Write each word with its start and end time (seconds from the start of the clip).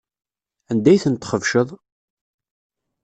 Anda 0.71 0.89
ay 0.91 0.99
tent-txebceḍ? 1.03 1.69